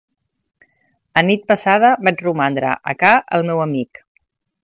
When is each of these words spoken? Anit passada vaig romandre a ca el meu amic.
Anit 1.21 1.43
passada 1.51 1.91
vaig 2.09 2.25
romandre 2.27 2.73
a 2.93 2.97
ca 3.05 3.11
el 3.39 3.47
meu 3.51 3.65
amic. 3.67 4.05